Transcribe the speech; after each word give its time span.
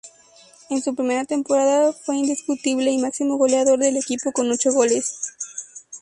En 0.71 0.81
su 0.81 0.95
primera 0.95 1.25
temporada, 1.25 1.93
fue 1.93 2.17
indiscutible 2.17 2.89
y 2.89 2.97
máximo 2.97 3.37
goleador 3.37 3.77
del 3.77 3.97
equipo 3.97 4.31
con 4.31 4.49
ocho 4.51 4.71
goles. 4.73 5.13